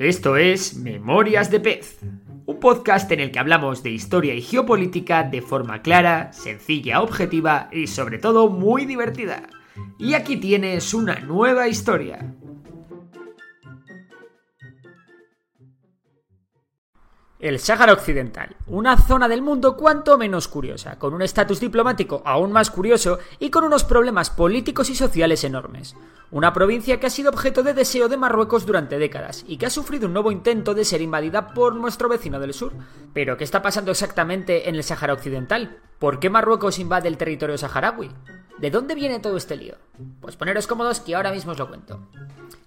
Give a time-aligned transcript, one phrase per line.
[0.00, 1.98] Esto es Memorias de Pez,
[2.46, 7.68] un podcast en el que hablamos de historia y geopolítica de forma clara, sencilla, objetiva
[7.70, 9.42] y sobre todo muy divertida.
[9.98, 12.34] Y aquí tienes una nueva historia.
[17.40, 22.52] El Sáhara Occidental, una zona del mundo cuanto menos curiosa, con un estatus diplomático aún
[22.52, 25.96] más curioso y con unos problemas políticos y sociales enormes.
[26.30, 29.70] Una provincia que ha sido objeto de deseo de Marruecos durante décadas y que ha
[29.70, 32.74] sufrido un nuevo intento de ser invadida por nuestro vecino del sur.
[33.14, 35.78] Pero, ¿qué está pasando exactamente en el Sáhara Occidental?
[35.98, 38.10] ¿Por qué Marruecos invade el territorio saharaui?
[38.58, 39.76] ¿De dónde viene todo este lío?
[40.20, 42.06] Pues poneros cómodos que ahora mismo os lo cuento.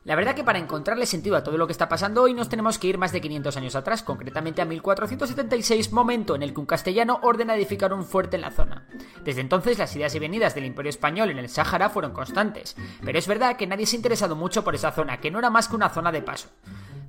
[0.06, 2.78] La verdad que para encontrarle sentido a todo lo que está pasando hoy nos tenemos
[2.78, 6.66] que ir más de 500 años atrás, concretamente a 1476, momento en el que un
[6.66, 8.86] castellano ordena edificar un fuerte en la zona.
[9.24, 13.18] Desde entonces las ideas y venidas del Imperio Español en el Sáhara fueron constantes, pero
[13.18, 15.70] es verdad que nadie se ha interesado mucho por esa zona, que no era más
[15.70, 16.50] que una zona de paso.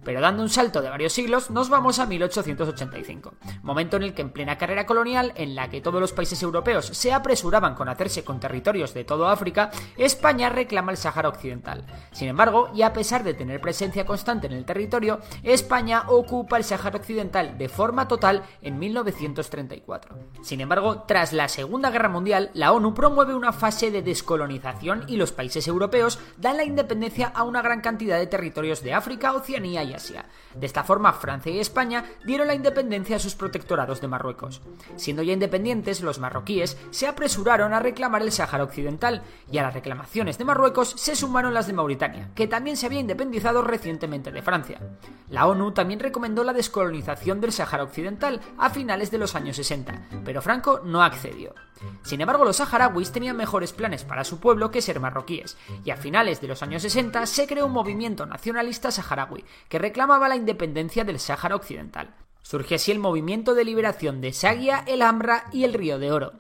[0.05, 4.23] Pero dando un salto de varios siglos, nos vamos a 1885, momento en el que
[4.23, 8.25] en plena carrera colonial, en la que todos los países europeos se apresuraban con hacerse
[8.25, 11.87] con territorios de todo África, España reclama el Sáhara Occidental.
[12.13, 16.65] Sin embargo, y a pesar de tener presencia constante en el territorio, España ocupa el
[16.65, 20.17] Sáhara Occidental de forma total en 1934.
[20.43, 25.17] Sin embargo, tras la Segunda Guerra Mundial, la ONU promueve una fase de descolonización y
[25.17, 29.83] los países europeos dan la independencia a una gran cantidad de territorios de África, Oceanía
[29.85, 30.27] y Asia.
[30.55, 34.63] De esta forma, Francia y España dieron la independencia a sus protectorados de Marruecos.
[34.97, 39.75] Siendo ya independientes, los marroquíes se apresuraron a reclamar el Sáhara Occidental, y a las
[39.75, 44.43] reclamaciones de Marruecos se sumaron las de Mauritania, que también se había independizado recientemente de
[44.43, 44.81] Francia.
[45.29, 50.09] La ONU también recomendó la descolonización del Sáhara Occidental a finales de los años 60,
[50.25, 51.55] pero Franco no accedió.
[52.03, 55.97] Sin embargo, los saharauis tenían mejores planes para su pueblo que ser marroquíes, y a
[55.97, 61.05] finales de los años 60 se creó un movimiento nacionalista saharaui que reclamaba la independencia
[61.05, 62.15] del Sáhara Occidental.
[62.43, 66.33] Surge así el movimiento de liberación de Sagia, el Ambra y el Río de Oro,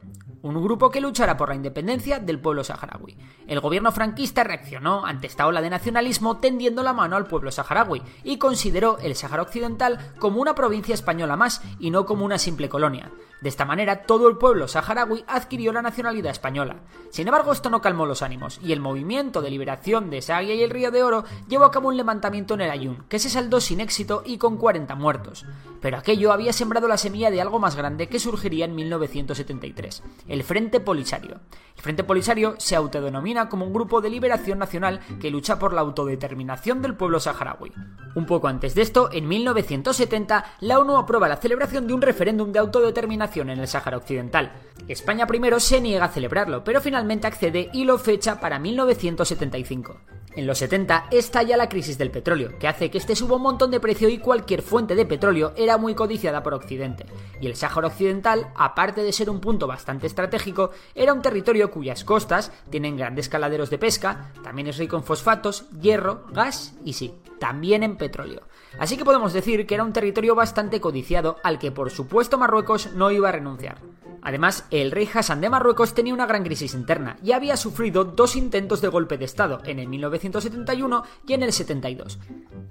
[0.44, 3.16] un grupo que luchará por la independencia del pueblo saharaui.
[3.46, 8.02] El gobierno franquista reaccionó ante esta ola de nacionalismo tendiendo la mano al pueblo saharaui
[8.22, 12.68] y consideró el Sáhara Occidental como una provincia española más y no como una simple
[12.68, 13.10] colonia.
[13.44, 16.77] De esta manera, todo el pueblo saharaui adquirió la nacionalidad española.
[17.10, 20.62] Sin embargo, esto no calmó los ánimos, y el movimiento de liberación de Sagia y
[20.62, 23.60] el Río de Oro llevó a cabo un levantamiento en el Ayun, que se saldó
[23.60, 25.44] sin éxito y con 40 muertos.
[25.82, 30.43] Pero aquello había sembrado la semilla de algo más grande que surgiría en 1973, el
[30.43, 31.41] Frente Polisario.
[31.76, 35.82] El Frente Polisario se autodenomina como un grupo de liberación nacional que lucha por la
[35.82, 37.72] autodeterminación del pueblo saharaui.
[38.15, 42.50] Un poco antes de esto, en 1970, la ONU aprueba la celebración de un referéndum
[42.50, 44.52] de autodeterminación en el Sáhara Occidental.
[44.88, 50.00] España primero se niega a celebrarlo, pero finalmente accede y lo fecha para 1975.
[50.36, 53.70] En los 70 estalla la crisis del petróleo, que hace que este suba un montón
[53.70, 57.06] de precio y cualquier fuente de petróleo era muy codiciada por Occidente.
[57.40, 62.02] Y el Sáhara Occidental, aparte de ser un punto bastante estratégico, era un territorio cuyas
[62.02, 67.14] costas tienen grandes caladeros de pesca, también es rico en fosfatos, hierro, gas y sí,
[67.38, 68.42] también en petróleo.
[68.78, 72.92] Así que podemos decir que era un territorio bastante codiciado al que por supuesto Marruecos
[72.94, 73.78] no iba a renunciar.
[74.22, 78.36] Además, el rey Hassan de Marruecos tenía una gran crisis interna y había sufrido dos
[78.36, 82.18] intentos de golpe de Estado, en el 1971 y en el 72.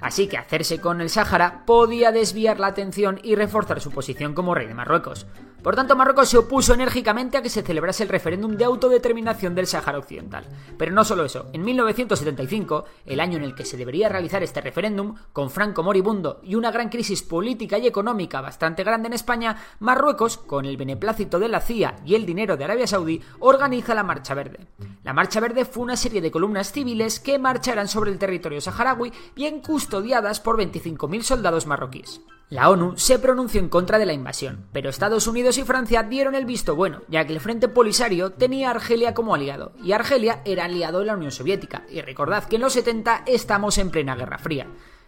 [0.02, 4.56] Así que hacerse con el Sáhara podía desviar la atención y reforzar su posición como
[4.56, 5.28] rey de Marruecos.
[5.64, 9.66] Por tanto, Marruecos se opuso enérgicamente a que se celebrase el referéndum de autodeterminación del
[9.66, 10.46] Sáhara Occidental.
[10.78, 14.60] Pero no solo eso, en 1975, el año en el que se debería realizar este
[14.60, 19.56] referéndum, con Franco moribundo y una gran crisis política y económica bastante grande en España,
[19.80, 24.04] Marruecos, con el beneplácito de la CIA y el dinero de Arabia Saudí, organiza la
[24.04, 24.68] Marcha Verde.
[25.04, 29.14] La Marcha Verde fue una serie de columnas civiles que marcharán sobre el territorio saharaui,
[29.34, 32.20] bien custodiadas por 25.000 soldados marroquíes.
[32.50, 36.36] La ONU se pronunció en contra de la invasión, pero Estados Unidos y Francia dieron
[36.36, 40.42] el visto bueno, ya que el Frente Polisario tenía a Argelia como aliado, y Argelia
[40.46, 44.16] era aliado de la Unión Soviética, y recordad que en los 70 estamos en plena
[44.16, 44.68] Guerra Fría.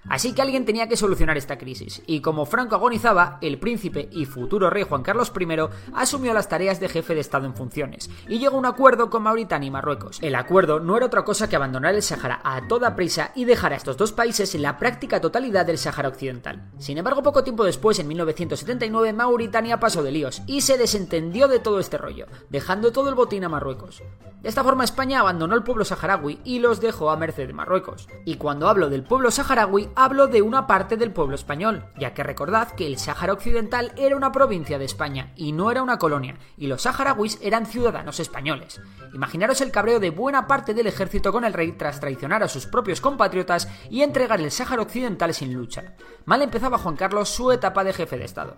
[0.10, 4.25] Así que alguien tenía que solucionar esta crisis, y como Franco agonizaba, el príncipe y
[4.25, 5.46] futuro rey Juan Carlos I
[5.94, 9.24] asumió las tareas de jefe de Estado en funciones, y llegó a un acuerdo con
[9.24, 10.19] Mauritania y Marruecos.
[10.22, 13.74] El acuerdo no era otra cosa que abandonar el Sáhara a toda prisa y dejar
[13.74, 16.69] a estos dos países en la práctica totalidad del Sáhara Occidental.
[16.78, 21.60] Sin embargo, poco tiempo después, en 1979, Mauritania pasó de líos y se desentendió de
[21.60, 24.04] todo este rollo, dejando todo el botín a Marruecos.
[24.42, 28.08] De esta forma España abandonó el pueblo saharaui y los dejó a merced de Marruecos.
[28.25, 32.24] Y cuando hablo del pueblo saharaui, hablo de una parte del pueblo español, ya que
[32.24, 36.38] recordad que el Sáhara Occidental era una provincia de España y no era una colonia,
[36.58, 38.82] y los saharauis eran ciudadanos españoles.
[39.14, 42.66] Imaginaros el cabreo de buena parte del ejército con el rey tras traicionar a sus
[42.66, 45.94] propios compatriotas y entregar el Sáhara Occidental sin lucha.
[46.26, 48.58] Mal empezaba Juan Carlos su etapa de jefe de Estado.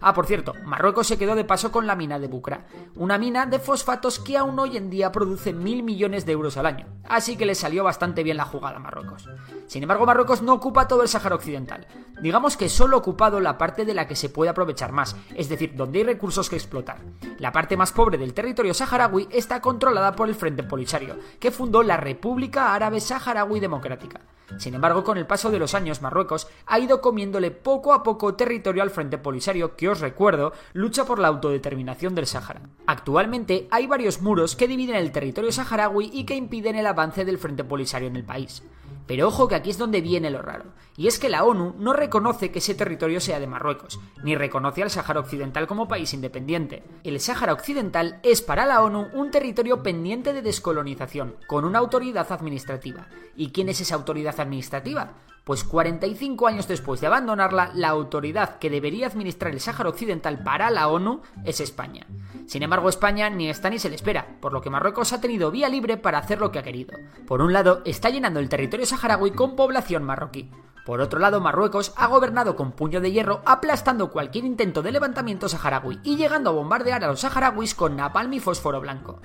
[0.00, 3.46] Ah, por cierto, Marruecos se quedó de paso con la mina de Bucra, una mina
[3.46, 7.36] de fosfatos que aún hoy en día produce mil millones de euros al año, así
[7.36, 9.28] que le salió bastante bien la jugada a Marruecos.
[9.66, 11.86] Sin embargo, Marruecos no ocupa todo el Sáhara Occidental.
[12.20, 15.48] Digamos que solo ha ocupado la parte de la que se puede aprovechar más, es
[15.48, 16.98] decir, donde hay recursos que explotar.
[17.38, 21.82] La parte más pobre del territorio saharaui está controlada por el Frente Polisario, que fundó
[21.82, 24.20] la República Árabe Saharaui Democrática.
[24.58, 28.34] Sin embargo, con el paso de los años, Marruecos ha ido comiéndole poco a poco
[28.34, 32.62] territorio al Frente Polisario, que os recuerdo, lucha por la autodeterminación del Sáhara.
[32.86, 37.38] Actualmente hay varios muros que dividen el territorio saharaui y que impiden el avance del
[37.38, 38.62] Frente Polisario en el país.
[39.06, 40.64] Pero ojo que aquí es donde viene lo raro,
[40.96, 44.82] y es que la ONU no reconoce que ese territorio sea de Marruecos, ni reconoce
[44.82, 46.82] al Sáhara Occidental como país independiente.
[47.04, 52.30] El Sáhara Occidental es para la ONU un territorio pendiente de descolonización, con una autoridad
[52.32, 53.06] administrativa.
[53.36, 55.12] ¿Y quién es esa autoridad administrativa?
[55.46, 60.70] Pues 45 años después de abandonarla, la autoridad que debería administrar el Sáhara Occidental para
[60.70, 62.04] la ONU es España.
[62.48, 65.52] Sin embargo, España ni está ni se le espera, por lo que Marruecos ha tenido
[65.52, 66.98] vía libre para hacer lo que ha querido.
[67.28, 70.50] Por un lado, está llenando el territorio saharaui con población marroquí.
[70.86, 75.48] Por otro lado, Marruecos ha gobernado con puño de hierro, aplastando cualquier intento de levantamiento
[75.48, 79.20] saharaui y llegando a bombardear a los saharauis con napalm y fósforo blanco.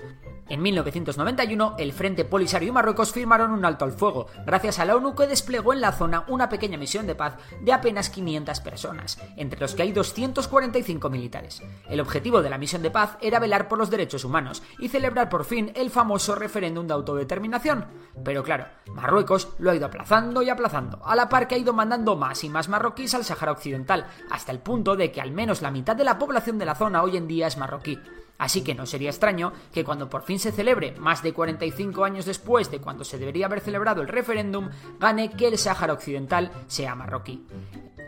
[0.51, 4.97] En 1991, el Frente Polisario y Marruecos firmaron un alto al fuego, gracias a la
[4.97, 9.17] ONU que desplegó en la zona una pequeña misión de paz de apenas 500 personas,
[9.37, 11.63] entre los que hay 245 militares.
[11.87, 15.29] El objetivo de la misión de paz era velar por los derechos humanos y celebrar
[15.29, 17.85] por fin el famoso referéndum de autodeterminación.
[18.25, 21.73] Pero claro, Marruecos lo ha ido aplazando y aplazando, a la par que ha ido
[21.73, 25.61] mandando más y más marroquíes al Sáhara Occidental, hasta el punto de que al menos
[25.61, 27.99] la mitad de la población de la zona hoy en día es marroquí.
[28.37, 32.23] Así que no sería extraño que cuando por fin se celebre, más de 45 años
[32.23, 36.95] después de cuando se debería haber celebrado el referéndum, gane que el Sáhara Occidental sea
[36.95, 37.45] marroquí.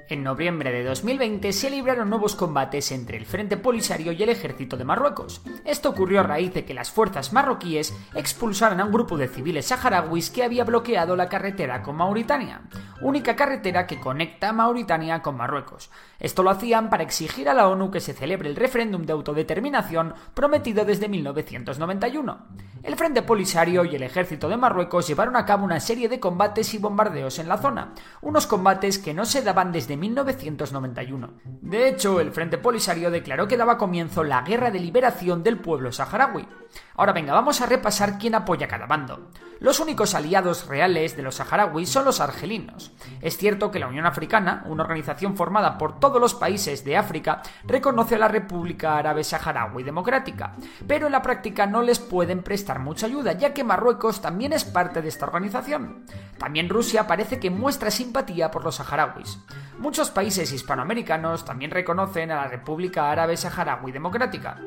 [0.10, 4.76] En noviembre de 2020 se libraron nuevos combates entre el Frente Polisario y el ejército
[4.76, 5.42] de Marruecos.
[5.64, 9.68] Esto ocurrió a raíz de que las fuerzas marroquíes expulsaran a un grupo de civiles
[9.68, 12.64] saharauis que había bloqueado la carretera con Mauritania,
[13.02, 15.90] única carretera que conecta Mauritania con Marruecos.
[16.20, 20.14] Esto lo hacían para exigir a la ONU que se celebre el referéndum de autodeterminación
[20.34, 22.46] prometido desde 1991.
[22.84, 26.74] El Frente Polisario y el ejército de Marruecos llevaron a cabo una serie de combates
[26.74, 31.34] y bombardeos en la zona, unos combates que no se daban desde 1991.
[31.62, 35.92] De hecho, el Frente Polisario declaró que daba comienzo la Guerra de Liberación del pueblo
[35.92, 36.48] saharaui.
[36.95, 39.30] Ahora venga, vamos a repasar quién apoya cada bando.
[39.63, 42.92] Los únicos aliados reales de los saharauis son los argelinos.
[43.22, 47.42] Es cierto que la Unión Africana, una organización formada por todos los países de África,
[47.63, 50.56] reconoce a la República Árabe Saharaui Democrática,
[50.86, 54.66] pero en la práctica no les pueden prestar mucha ayuda, ya que Marruecos también es
[54.66, 56.04] parte de esta organización.
[56.44, 59.40] También Rusia parece que muestra simpatía por los saharauis.
[59.80, 64.59] Muchos países hispanoamericanos también reconocen a la República Árabe Saharaui Democrática.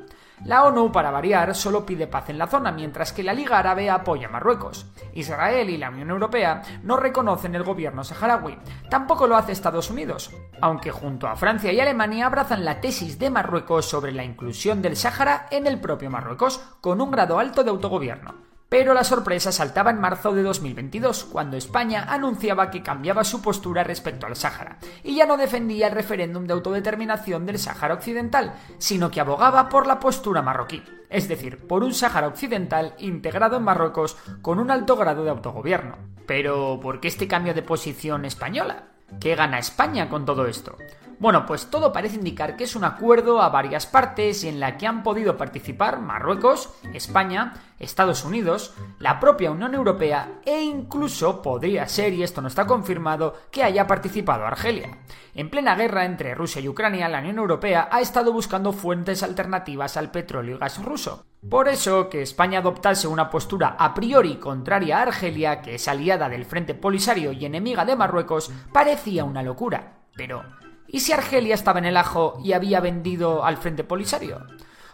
[0.47, 3.90] La ONU, para variar, solo pide paz en la zona, mientras que la Liga Árabe
[3.90, 4.87] apoya a Marruecos.
[5.12, 8.59] Israel y la Unión Europea no reconocen el gobierno saharaui.
[8.88, 13.28] Tampoco lo hace Estados Unidos, aunque junto a Francia y Alemania abrazan la tesis de
[13.28, 17.68] Marruecos sobre la inclusión del Sáhara en el propio Marruecos, con un grado alto de
[17.68, 18.46] autogobierno.
[18.68, 23.85] Pero la sorpresa saltaba en marzo de 2022, cuando España anunciaba que cambiaba su postura
[23.85, 29.11] respecto al Sáhara, y ya no defendía el referéndum de autodeterminación del Sáhara Occidental, sino
[29.11, 34.16] que abogaba por la postura marroquí, es decir, por un Sáhara Occidental integrado en Marruecos
[34.42, 35.96] con un alto grado de autogobierno.
[36.26, 38.88] Pero, ¿por qué este cambio de posición española?
[39.20, 40.76] ¿Qué gana España con todo esto?
[41.18, 44.87] Bueno, pues todo parece indicar que es un acuerdo a varias partes en la que
[44.87, 52.12] han podido participar Marruecos, España, Estados Unidos, la propia Unión Europea e incluso podría ser,
[52.12, 54.99] y esto no está confirmado, que haya participado Argelia.
[55.35, 59.96] En plena guerra entre Rusia y Ucrania, la Unión Europea ha estado buscando fuentes alternativas
[59.96, 61.25] al petróleo y gas ruso.
[61.49, 66.28] Por eso que España adoptase una postura a priori contraria a Argelia, que es aliada
[66.28, 69.92] del Frente Polisario y enemiga de Marruecos, parecía una locura.
[70.16, 70.42] Pero,
[70.88, 74.47] ¿Y si Argelia estaba en el ajo y había vendido al Frente Polisario?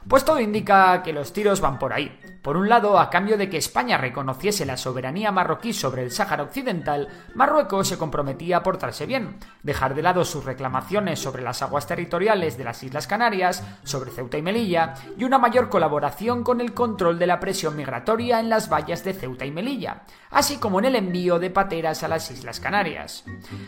[0.09, 2.19] Pues todo indica que los tiros van por ahí.
[2.43, 6.43] Por un lado, a cambio de que España reconociese la soberanía marroquí sobre el Sáhara
[6.43, 7.07] Occidental,
[7.37, 12.59] Marruecos se comprometía a portarse bien, dejar de lado sus reclamaciones sobre las aguas territoriales
[12.59, 17.17] de las Islas Canarias, sobre Ceuta y Melilla, y una mayor colaboración con el control
[17.21, 20.97] de la presión migratoria en las vallas de Ceuta y Melilla, así como en el
[20.97, 23.25] envío de pateras a las Islas Canarias.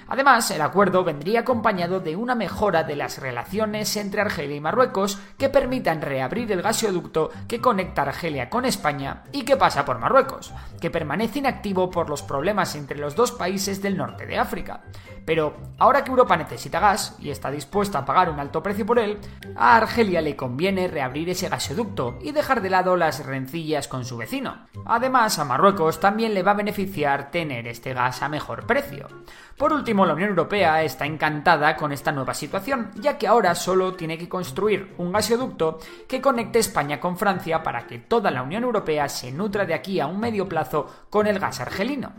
[0.08, 5.20] Además, el acuerdo vendría acompañado de una mejora de las relaciones entre Argelia y Marruecos
[5.38, 10.52] que permitan reabrir el gasoducto que conecta Argelia con España y que pasa por Marruecos,
[10.80, 14.82] que permanece inactivo por los problemas entre los dos países del norte de África.
[15.24, 18.98] Pero ahora que Europa necesita gas y está dispuesta a pagar un alto precio por
[18.98, 19.18] él,
[19.56, 24.16] a Argelia le conviene reabrir ese gasoducto y dejar de lado las rencillas con su
[24.16, 24.66] vecino.
[24.84, 29.08] Además, a Marruecos también le va a beneficiar tener este gas a mejor precio.
[29.56, 33.94] Por último, la Unión Europea está encantada con esta nueva situación, ya que ahora solo
[33.94, 38.64] tiene que construir un gasoducto que conecte España con Francia para que toda la Unión
[38.64, 42.12] Europea se nutra de aquí a un medio plazo con el gas argelino.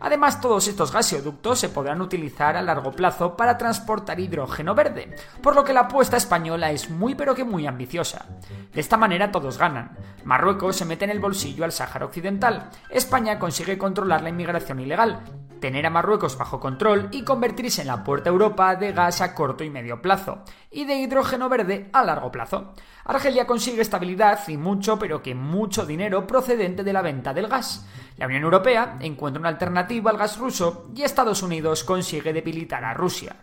[0.00, 5.54] Además, todos estos gasoductos se podrán utilizar a largo plazo para transportar hidrógeno verde, por
[5.54, 8.26] lo que la apuesta española es muy pero que muy ambiciosa.
[8.72, 9.96] De esta manera todos ganan.
[10.24, 15.20] Marruecos se mete en el bolsillo al Sáhara Occidental, España consigue controlar la inmigración ilegal,
[15.62, 19.62] tener a Marruecos bajo control y convertirse en la puerta Europa de gas a corto
[19.62, 20.42] y medio plazo,
[20.72, 22.74] y de hidrógeno verde a largo plazo.
[23.04, 27.86] Argelia consigue estabilidad y mucho, pero que mucho dinero procedente de la venta del gas.
[28.16, 32.92] La Unión Europea encuentra una alternativa al gas ruso y Estados Unidos consigue debilitar a
[32.92, 33.36] Rusia.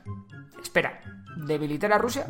[0.62, 1.02] Espera,
[1.38, 2.28] ¿debilitar a Rusia?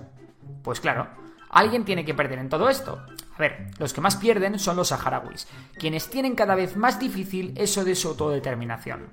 [0.61, 1.07] Pues claro,
[1.49, 3.03] alguien tiene que perder en todo esto.
[3.35, 5.47] A ver, los que más pierden son los saharauis,
[5.79, 9.09] quienes tienen cada vez más difícil eso de su autodeterminación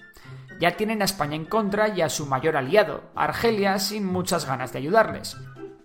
[0.58, 4.72] ya tienen a España en contra y a su mayor aliado, Argelia, sin muchas ganas
[4.72, 5.36] de ayudarles.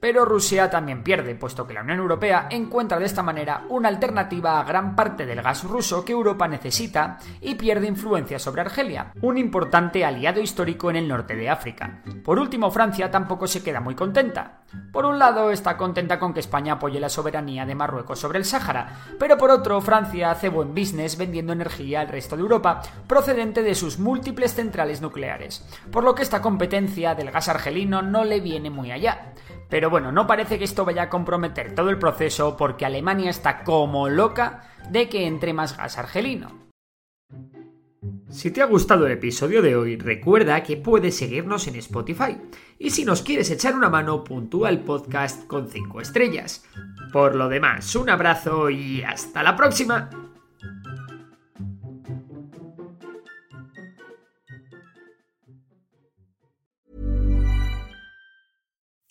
[0.01, 4.60] Pero Rusia también pierde, puesto que la Unión Europea encuentra de esta manera una alternativa
[4.60, 9.38] a gran parte del gas ruso que Europa necesita y pierde influencia sobre Argelia, un
[9.38, 12.01] importante aliado histórico en el norte de África.
[12.24, 14.63] Por último, Francia tampoco se queda muy contenta.
[14.91, 18.46] Por un lado, está contenta con que España apoye la soberanía de Marruecos sobre el
[18.46, 23.62] Sáhara, pero por otro, Francia hace buen business vendiendo energía al resto de Europa procedente
[23.62, 28.39] de sus múltiples centrales nucleares, por lo que esta competencia del gas argelino no le
[28.39, 29.34] viene muy allá.
[29.71, 33.63] Pero bueno, no parece que esto vaya a comprometer todo el proceso porque Alemania está
[33.63, 36.69] como loca de que entre más gas argelino.
[38.29, 42.37] Si te ha gustado el episodio de hoy, recuerda que puedes seguirnos en Spotify.
[42.79, 46.65] Y si nos quieres echar una mano, puntúa el podcast con 5 estrellas.
[47.13, 50.30] Por lo demás, un abrazo y hasta la próxima.